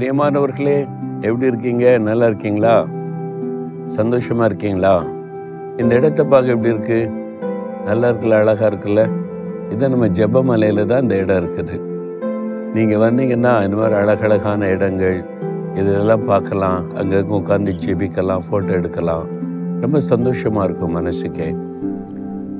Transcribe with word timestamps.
பிரியமானவர்களே 0.00 0.88
எப்படி 1.20 1.46
இருக்கீங்க? 1.46 1.98
நல்லா 1.98 2.26
இருக்கீங்களா? 2.26 2.86
சந்தோஷமா 3.96 4.44
இருக்கீங்களா? 4.44 5.04
இந்த 5.76 5.94
இடத்த 5.94 6.24
பார்க்க 6.24 6.50
எப்படி 6.50 6.74
இருக்கு? 6.74 7.10
நல்லா 7.84 8.08
இருக்குல்ல? 8.08 8.30
அழகா 8.30 8.66
இருக்குல்ல? 8.66 9.10
இது 9.70 9.88
நம்ம 9.88 10.06
ஜெபமலையில 10.06 10.84
தான் 10.84 11.02
இந்த 11.02 11.16
இடம் 11.16 11.36
இருக்குது. 11.36 11.80
நீங்க 12.74 12.96
வந்தீங்கன்னா 12.96 13.64
இந்த 13.64 13.76
மாதிரி 13.76 13.94
அழகழகான 13.94 14.68
இடங்கள் 14.68 15.24
இதெல்லாம் 15.74 16.24
பார்க்கலாம். 16.24 16.94
அங்கே 16.94 17.16
உட்காந்து 17.16 17.74
ஜெபிக்கலாம் 17.86 18.42
ஃபோட்டோ 18.50 18.70
எடுக்கலாம். 18.70 19.26
ரொம்ப 19.80 19.98
சந்தோஷமா 20.10 20.62
இருக்கும் 20.62 20.96
மனசுக்கே. 20.96 21.56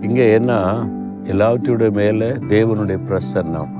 இங்கே 0.01 0.33
என்ன? 0.33 0.85
எல்லாவற்றோட 1.23 1.93
மேலே 1.93 2.29
தேவனுடைய 2.29 2.99
பிரசன்னம். 3.09 3.73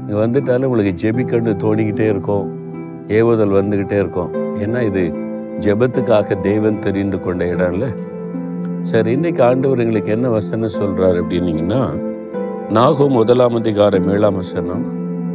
இங்கே 0.00 0.20
வந்துட்டாலும் 0.24 0.64
உங்களுக்கு 0.64 1.10
ஜெபிக்கண்டு 1.10 1.56
தோணிக்கிட்டே 1.62 2.08
இருக்கும். 2.08 2.60
ஏவுதல் 3.18 3.56
வந்துக்கிட்டே 3.58 3.98
இருக்கும். 4.02 4.32
ஏன்னா 4.62 4.80
இது? 4.82 5.04
ஜெபத்துக்காக 5.64 6.40
தேவன் 6.40 6.78
தெரிந்து 6.78 7.20
கொண்ட 7.20 7.44
இடம்ல 7.44 7.86
சரி 8.80 9.10
இன்னைக்கு 9.12 9.42
ஆண்டவர் 9.42 9.78
எங்களுக்கு 9.78 10.10
என்ன 10.12 10.28
வசனம் 10.30 10.76
சொல்றாரு 10.78 11.18
அப்படின்னீங்கன்னா 11.22 11.82
நாகும் 12.70 13.12
முதலாம் 13.12 13.54
அதிகாரம் 13.54 14.08
ஏழாம் 14.08 14.34
வசனம் 14.34 14.84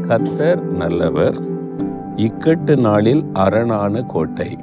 கத்தர் 0.08 0.62
நல்லவர் 0.81 1.38
இக்கட்டு 2.26 2.76
நாளில் 2.77 3.23
அரணான 3.34 4.02
கோட்டை. 4.03 4.58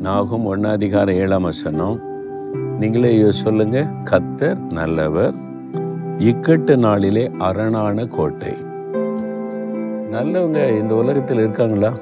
நாகும் 0.00 0.46
ஒன்னாதிகார 0.52 1.08
ஏழாம் 1.14 1.42
வசனம் 1.42 1.96
நீங்களே 2.80 3.12
சொல்லுங்க 3.30 3.78
கத்தர் 4.10 4.60
நல்லவர் 4.72 5.34
இக்கட்டு 6.30 6.76
நாளிலே 6.76 7.24
அரணான 7.38 8.06
கோட்டை. 8.06 8.54
நல்லவங்க 10.12 10.78
இந்த 10.78 10.94
உலகத்தில் 10.94 11.38
இருக்காங்களா? 11.38 11.92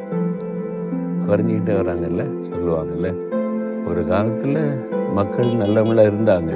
குறைஞ்சிக்கிட்டே 1.27 1.75
வராங்கல்ல? 1.81 2.23
சொல்லுவாங்கல்ல. 2.49 3.09
ஒரு 3.87 4.07
காலத்தில் 4.07 4.85
மக்கள் 5.13 5.47
நல்லவங்களாக 5.47 6.11
இருந்தாங்க. 6.13 6.53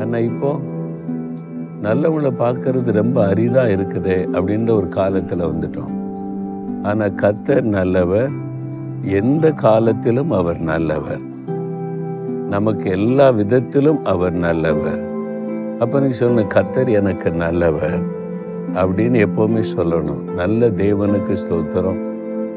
ஆனால் 0.00 0.22
இப்போது 0.22 0.74
நல்லவங்கள 1.82 2.30
பார்க்கறது 2.38 2.92
ரொம்ப 2.92 3.26
அரிதாக 3.26 3.68
இருக்குது 3.68 4.16
அப்படின்ற 4.32 4.70
ஒரு 4.70 4.88
காலத்தில் 4.88 5.48
வந்துட்டோம். 5.50 5.94
ஆனால் 6.82 7.14
கத்தர் 7.22 7.62
நல்லவர். 7.62 8.30
எந்த 9.02 9.52
காலத்திலும் 9.52 10.30
அவர் 10.30 10.60
நல்லவர். 10.60 11.24
நமக்கு 12.50 12.90
எல்லா 12.90 13.30
விதத்திலும் 13.30 14.04
அவர் 14.04 14.32
நல்லவர். 14.32 15.00
அப்போ 15.78 16.00
நீங்கள் 16.00 16.20
சொல்லணும் 16.20 16.54
கத்தர் 16.54 16.90
எனக்கு 16.90 17.30
நல்லவர். 17.30 18.15
அப்படின்னு 18.72 19.28
எப்போவுமே 19.28 19.62
சொல்லணும். 19.76 20.20
நல்ல 20.20 20.70
தேவனுக்கு 20.70 21.36
ஸ்தோத்திரம். 21.48 22.14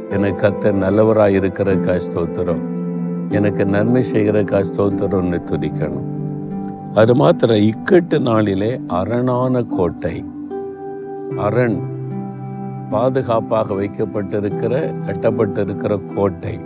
எனக்கு 0.09 0.47
கத்தர் 0.47 0.73
நல்லவராக 0.73 1.29
இருக்கிறக்கா 1.29 1.99
ஸ்தோத்திரம். 1.99 2.61
எனக்கு 3.29 3.65
நன்மை 3.65 4.03
செய்கிறக்கா 4.13 4.63
ஸ்தோத்திரம்னு 4.75 5.41
துதிக்கணும். 5.45 6.17
அது 6.95 7.15
மாத்திரம் 7.15 7.57
இக்கட்டு 7.57 8.19
நாளிலே 8.19 8.81
அரணான 8.87 9.63
கோட்டை. 9.63 10.25
அரண் 11.37 11.79
பாதுகாப்பாக 12.91 13.73
வைக்கப்பட்டிருக்கிற 13.73 14.93
கட்டப்பட்டிருக்கிற 15.07 15.99
கோட்டை. 16.15 16.59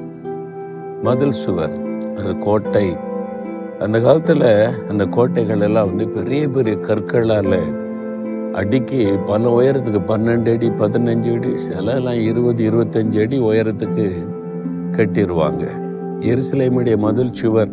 மதில் 1.04 1.32
சுவர் 1.32 1.78
அது 2.18 2.38
கோட்டை. 2.38 2.98
அந்த 3.80 4.00
காலத்தில் 4.00 4.68
அந்த 4.90 5.06
கோட்டைகள் 5.06 5.60
எல்லாம் 5.60 5.96
வந்து 5.96 6.10
பெரிய 6.10 6.48
பெரிய 6.48 6.78
கற்களால் 6.78 7.83
அடிக்கி 8.54 9.26
பல 9.26 9.62
உயரத்துக்கு 9.62 10.02
பன்னெண்டு 10.08 10.52
அடி 10.54 10.70
பதினஞ்சு 10.70 11.36
அடி 11.36 11.54
சிலலாம் 11.64 12.22
இருபது 12.22 12.70
இருபத்தஞ்சு 12.70 13.22
அடி 13.22 13.40
உயரத்துக்கு 13.40 14.26
கட்டிடுவாங்க 14.92 15.64
எருசலேமுடைய 16.20 16.98
மதில் 16.98 17.32
சுவர் 17.32 17.72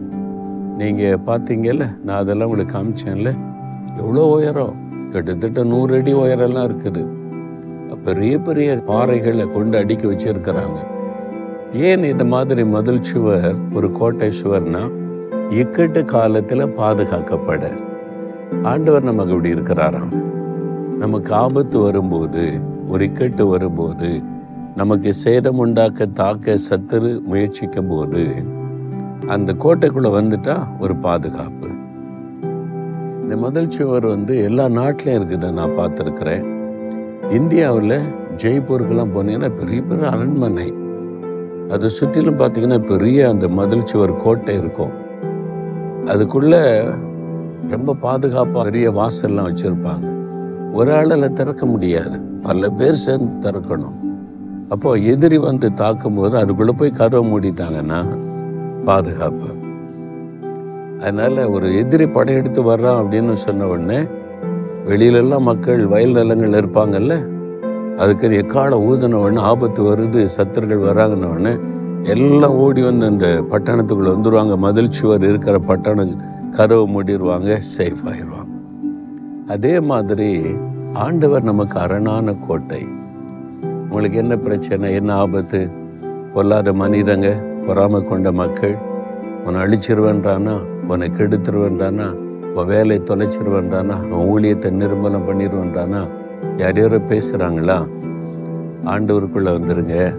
நீங்கள் 0.79 1.19
பார்த்தீங்கல்ல 1.27 1.99
நான் 2.05 2.17
அதெல்லாம் 2.17 2.49
உங்களுக்கு 2.49 2.79
காமிச்சேன்ல 2.79 3.33
எவ்வளோ 3.97 4.27
உயரம்? 4.27 4.75
கிட்டத்தட்ட 5.13 5.63
நூறு 5.65 5.97
அடி 5.97 6.15
உயரம்லாம் 6.15 6.67
இருக்குது. 6.71 7.03
பெரிய 8.05 8.39
பெரிய 8.39 8.83
பாறைகளை 8.87 9.53
கொண்டு 9.53 9.79
அடுக்கி 9.79 10.07
வச்சிருக்கிறாங்க. 10.07 10.79
ஏன் 11.73 12.05
இந்த 12.05 12.25
மாதிரி 12.25 12.65
மதில் 12.65 13.03
சுவர் 13.03 13.55
ஒரு 13.75 13.93
கோட்டை 13.93 14.33
சுவர்னா 14.43 14.91
இக்கட்டு 15.51 16.05
காலத்தில் 16.05 16.73
பாதுகாக்கப்பட? 16.81 17.81
ஆண்டவர் 18.63 19.03
நமக்கு 19.03 19.35
இப்படி 19.35 19.55
இருக்கிறாராம். 19.55 20.30
நமக்கு 21.01 21.35
ஆபத்து 21.35 21.79
வரும்போது 21.79 22.61
ஒரு 22.89 23.07
இக்கட்டு 23.07 23.43
வரும்போது 23.49 24.23
நமக்கு 24.77 25.13
சேதம் 25.13 25.59
உண்டாக்க 25.59 26.07
தாக்க 26.07 26.55
சத்துரு 26.71 27.23
முயற்சிக்கும் 27.23 27.89
போது 27.89 28.25
அந்த 29.27 29.53
கோட்டைக்குள்ள 29.53 30.09
வந்துட்டா 30.19 30.57
ஒரு 30.81 30.97
பாதுகாப்பு. 30.97 31.69
இந்த 33.23 33.37
முதல் 33.37 33.71
சுவர் 33.71 34.07
வந்து 34.07 34.43
எல்லா 34.43 34.65
நாட்டிலையும் 34.65 35.19
இருக்குது 35.21 35.53
நான் 35.53 35.77
பார்த்துருக்குறேன். 35.79 36.45
இந்தியாவில் 37.31 37.99
ஜெய்ப்பூருக்கெல்லாம் 38.43 39.15
போனீங்கன்னா 39.17 39.53
பெரிய 39.61 39.83
பெரிய 39.83 40.09
அரண்மனை. 40.09 40.73
அதை 41.71 41.89
சுற்றிலும் 41.89 42.39
பார்த்தீங்கன்னா 42.39 42.87
பெரிய 42.87 43.29
அந்த 43.29 43.49
மதில் 43.49 43.87
சுவர் 43.87 44.17
கோட்டை 44.17 44.55
இருக்கும். 44.55 44.95
அதுக்குள்ள 46.07 46.55
ரொம்ப 47.71 47.95
பாதுகாப்பாக 47.95 48.65
பெரிய 48.65 48.91
வாசல்லாம் 48.91 49.49
வச்சுருப்பாங்க. 49.51 50.10
ஒரு 50.73 50.95
ஆளில் 50.95 51.33
திறக்க 51.33 51.67
முடியாது. 51.67 52.21
பல 52.43 52.69
பேர் 52.69 52.95
சேர்ந்து 52.95 53.51
திறக்கணும். 53.51 53.97
அப்போ 54.69 54.93
எதிரி 54.93 55.39
வந்து 55.39 55.73
தாக்கும் 55.73 56.15
போது 56.15 56.37
அதுக்குள்ளே 56.37 56.73
போய் 56.79 56.91
கதவை 56.91 57.33
மூடிட்டாங்கன்னா 57.33 57.99
பாதுகாப்பு. 58.85 59.51
அதனால் 61.01 61.45
ஒரு 61.47 61.77
எதிரி 61.77 62.07
படையெடுத்து 62.07 62.77
வர்றான் 62.77 63.01
அப்படின்னு 63.01 63.33
சொன்ன 63.33 63.67
உடனே 63.67 64.01
வெளியிலெல்லாம் 64.89 65.41
மக்கள் 65.41 65.87
வயல் 65.87 66.11
நிலங்கள் 66.11 66.61
இருப்பாங்கல்ல 66.61 67.17
அதுக்கு 67.97 68.37
எக்கால 68.37 68.79
ஊதின 68.79 69.13
உடனே 69.13 69.41
ஆபத்து 69.41 69.83
வருது 69.83 70.29
சத்துருகள் 70.37 70.87
வராங்கன்ன 70.91 71.31
உடனே 71.31 71.55
எல்லாம் 72.05 72.55
ஓடி 72.55 72.83
வந்து 72.83 73.07
அந்த 73.07 73.27
பட்டணத்துக்குள்ளே 73.53 74.15
வந்துடுவாங்க 74.15 74.57
மதில் 74.57 74.93
சுவர் 74.93 75.25
இருக்கிற 75.25 75.59
பட்டணம் 75.59 76.17
கதவை 76.51 76.95
மூடிடுவாங்க 76.95 77.61
சேஃப் 77.79 78.05
ஆயிடுவாங்க 78.13 78.60
அதே 79.51 79.81
மாதிரி 79.81 80.45
ஆண்டவர் 80.95 81.43
நமக்கு 81.43 81.79
அரணான 81.79 82.35
கோட்டை. 82.47 82.87
உங்களுக்கு 83.63 84.19
என்ன 84.19 84.37
பிரச்சனை 84.37 84.95
என்ன 84.95 85.15
ஆபத்து? 85.15 85.71
பொல்லாத 86.35 86.73
மனிதங்க 86.73 87.43
பொறாமை 87.67 88.03
கொண்ட 88.03 88.33
மக்கள் 88.33 88.79
உன்னை 89.45 89.63
அழிச்சிருவேன்றானா? 89.63 90.59
உன்னை 90.89 91.11
கெடுத்துருவேன்றானா? 91.11 92.13
உன் 92.55 92.67
வேலையை 92.67 93.01
தொலைச்சிருவேன்றானா? 93.01 94.11
உன் 94.11 94.29
ஊழியத்தை 94.29 94.71
நிர்மலம் 94.71 95.29
பண்ணிடுவேன்றானா 95.29 96.09
யார் 96.57 96.79
யாரோ 96.79 96.99
பேசுகிறாங்களா 96.99 97.89
ஆண்டவருக்குள்ளே 98.85 99.53
வந்துருங்க. 99.59 100.17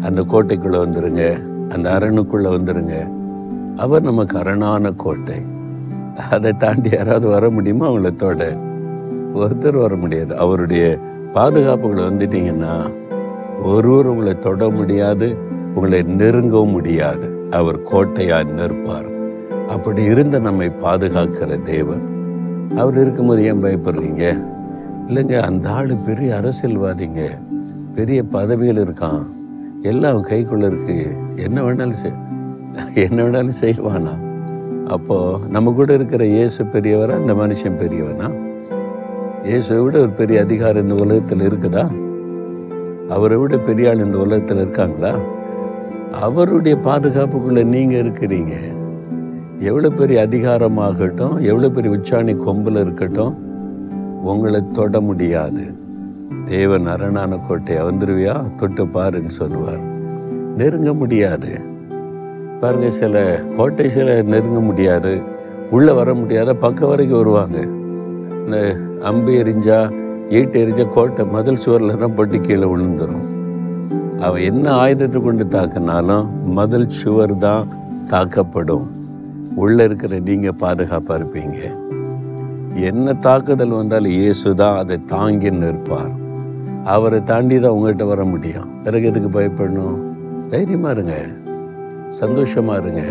அந்த 0.00 0.20
கோட்டைக்குள்ளே 0.20 0.78
வந்துருங்க. 0.78 1.42
அந்த 1.70 1.90
அரணுக்குள்ளே 1.90 2.50
வந்துருங்க. 2.58 3.10
அவர் 3.76 4.02
நமக்கு 4.02 4.38
அரணான 4.38 4.90
கோட்டை. 4.90 5.56
அதை 6.30 6.52
தாண்டி 6.52 6.88
யாராவது 6.92 7.28
வர 7.28 7.50
முடியுமா 7.50 7.90
அவங்கள 7.90 8.14
தொட? 8.14 8.56
ஒருத்தர் 9.34 9.80
வர 9.80 9.96
முடியாது. 9.96 10.36
அவருடைய 10.36 10.98
பாதுகாப்புகளை 11.34 12.04
வந்துட்டீங்கன்னா 12.04 12.92
ஒருவர் 13.62 14.06
உங்களை 14.06 14.38
தொட 14.38 14.68
முடியாது 14.68 15.36
உங்களை 15.74 16.02
நெருங்கவும் 16.02 16.70
முடியாது. 16.70 17.46
அவர் 17.50 17.82
கோட்டையாய் 17.82 18.52
நிற்பார். 18.52 19.06
அப்படி 19.68 20.02
இருந்த 20.02 20.38
நம்மை 20.38 20.68
பாதுகாக்கிற 20.68 21.62
தேவன். 21.62 22.02
அவர் 22.76 22.94
இருக்கும்போது 22.94 23.44
ஏன் 23.44 23.62
பயப்படுறீங்க? 23.62 24.44
இல்லைங்க 25.06 25.40
அந்த 25.40 25.70
ஆள் 25.70 25.90
பெரிய 26.06 26.40
அரசியல்வாதிங்க. 26.42 27.38
பெரிய 27.94 28.22
பதவியில் 28.22 28.88
இருக்கான். 28.88 29.22
எல்லாம் 29.82 30.26
கைக்குள்ள 30.26 30.66
இருக்கு. 30.66 31.16
என்ன 31.36 31.62
வேணாலும் 31.62 31.90
செய். 31.90 32.12
என்ன 32.94 33.22
வேணாலும் 33.22 33.50
செய்வானா? 33.60 34.27
அப்போது 34.88 35.48
நம்ம 35.48 35.72
கூட 35.72 35.94
இருக்கிற 35.94 36.26
இயேசு 36.26 36.64
பெரியவரா? 36.64 37.20
இந்த 37.20 37.34
மனுஷன் 37.34 37.78
பெரியவனா? 37.78 38.28
இயேசுவை 39.44 39.84
விட 39.84 40.00
ஒரு 40.00 40.10
பெரிய 40.10 40.40
அதிகாரம் 40.40 40.82
இந்த 40.82 40.94
உலகத்தில் 40.94 41.40
இருக்குதா? 41.40 41.84
அவரை 43.08 43.36
விட 43.36 43.58
பெரிய 43.58 43.88
ஆள் 43.88 44.04
இந்த 44.04 44.18
உலகத்தில் 44.18 44.56
இருக்காங்களா? 44.56 45.14
அவருடைய 46.12 46.78
பாதுகாப்புக்குள்ளே 46.84 47.64
நீங்கள் 47.64 48.02
இருக்கிறீங்க. 48.02 48.54
எவ்வளோ 49.60 49.90
பெரிய 49.90 50.26
அதிகாரமாகட்டும் 50.26 51.40
எவ்வளோ 51.40 51.68
பெரிய 51.68 51.96
உச்சாணி 51.96 52.36
கொம்பில் 52.36 52.74
இருக்கட்டும் 52.74 53.36
உங்களை 54.22 54.62
தொட 54.72 55.00
முடியாது. 55.00 55.64
தேவன் 56.44 56.86
அரணான 56.86 57.38
கோட்டையை 57.48 57.84
வந்துருவியா 57.84 58.54
தொட்டு 58.56 58.84
பாருன்னு 58.84 59.26
சொல்லுவார். 59.26 59.82
நெருங்க 60.56 60.94
முடியாது. 60.94 61.60
பாருங்க 62.60 62.88
சில 63.00 63.16
கோட்டை 63.56 63.84
சில 63.96 64.14
நெருங்க 64.32 64.60
முடியாது 64.68 65.12
உள்ளே 65.76 65.92
வர 65.98 66.10
முடியாத 66.20 66.50
பக்கம் 66.62 66.90
வரைக்கும் 66.92 67.20
வருவாங்க. 67.20 67.58
இந்த 68.44 68.58
அம்பு 69.10 69.32
எரிஞ்சா 69.40 69.78
ஈட்டு 70.38 70.60
எரிஞ்சா 70.62 70.84
கோட்டை 70.96 71.24
மதில் 71.34 71.62
சுவரில் 71.64 72.00
தான் 72.02 72.16
பட்டு 72.18 72.38
கீழே 72.46 72.66
விழுந்துடும் 72.72 73.26
அவன் 74.26 74.44
என்ன 74.50 74.66
ஆயுதத்தை 74.82 75.18
கொண்டு 75.26 75.44
தாக்குனாலும் 75.56 76.30
முதல் 76.58 76.88
சுவர் 77.00 77.34
தான் 77.46 77.68
தாக்கப்படும். 78.12 78.86
உள்ளே 79.62 79.84
இருக்கிற 79.88 80.18
நீங்கள் 80.28 80.58
பாதுகாப்பாக 80.62 81.18
இருப்பீங்க. 81.20 81.58
என்ன 82.88 83.14
தாக்குதல் 83.26 83.78
வந்தாலும் 83.80 84.16
இயேசு 84.20 84.48
தான் 84.62 84.78
அதை 84.80 84.96
தாங்கி 85.14 85.50
நிற்பார். 85.62 86.12
அவரை 86.94 87.20
தாண்டி 87.30 87.56
தான் 87.64 87.76
உங்கள்கிட்ட 87.76 88.06
வர 88.12 88.24
முடியும். 88.32 88.68
பிறகு 88.84 89.08
எதுக்கு 89.10 89.30
பயப்படணும்? 89.38 89.98
தைரியமாக 90.52 90.94
இருங்க. 90.96 91.16
சந்தோஷமா 92.20 92.80
இருங்க. 92.80 93.02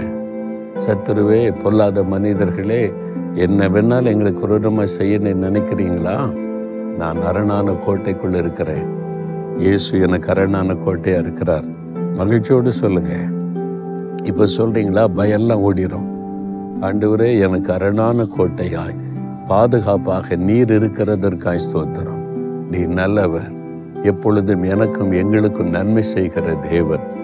சத்துருவே 0.86 1.62
பொல்லாத 1.64 2.04
மனிதர்களே 2.04 2.94
என்ன 3.36 3.68
வேணாலும் 3.68 4.06
எங்களுக்கு 4.06 4.48
குரூரமாக 4.48 4.88
செய்யணும்னு 4.98 5.48
நினைக்கிறீங்களா? 5.50 6.32
நான் 6.98 7.22
அரணான 7.26 7.72
கோட்டைக்குள்ள 7.72 8.36
இருக்கிறேன். 8.36 8.86
இயேசு 9.58 10.00
எனக்கு 10.00 10.30
அரணான 10.30 10.74
கோட்டையா 10.74 11.20
இருக்கிறார். 11.20 11.64
மகிழ்ச்சியோடு 12.16 12.72
சொல்லுங்க. 12.72 13.16
இப்போ 14.24 14.46
சொல்றீங்களா? 14.58 15.08
பயெல்லாம் 15.16 15.62
ஓடிரும். 15.62 16.08
ஆண்டவரே 16.82 17.40
எனக்கு 17.40 17.74
அரணான 17.74 18.28
கோட்டையாய் 18.38 18.96
பாதுகாப்பாக 19.48 20.36
நீர் 20.36 20.72
இருக்கிறதற்காய் 20.72 21.60
ஸ்தோத்திரம். 21.72 22.26
நீ 22.72 22.80
நல்லவர். 22.80 23.52
எப்பொழுதும் 24.04 24.64
எனக்கும் 24.64 25.12
எங்களுக்கும் 25.12 25.70
நன்மை 25.70 26.02
செய்கிற 26.02 26.54
தேவன். 26.54 27.16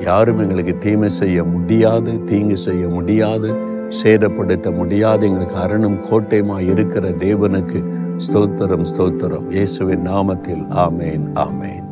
யாரும் 0.00 0.38
எங்களுக்கு 0.38 0.76
தீமை 0.76 1.08
செய்ய 1.08 1.44
முடியாது 1.44 2.24
தீங்கு 2.24 2.56
செய்ய 2.56 2.88
முடியாது 2.88 3.68
சேதப்படுத்த 4.02 4.74
முடியாது. 4.74 5.26
எங்களுக்கு 5.26 5.56
அரணும் 5.56 5.98
கோட்டையுமா 6.10 6.60
இருக்கிற 6.60 7.08
தேவனுக்கு 7.08 7.84
ஸ்தோத்திரம் 8.16 8.84
ஸ்தோத்திரம். 8.96 9.50
இயேசுவின் 9.50 10.06
நாமத்தில். 10.06 10.64
ஆமேன் 10.70 11.26
ஆமேன். 11.34 11.89